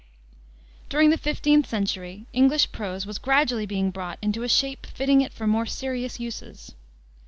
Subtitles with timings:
[0.89, 5.31] During the 15th century English prose was gradually being brought into a shape fitting it
[5.31, 6.73] for more serious uses.